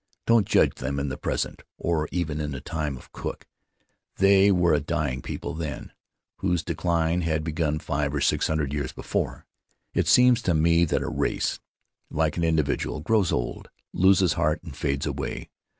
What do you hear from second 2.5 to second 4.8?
the time of Cook; they were a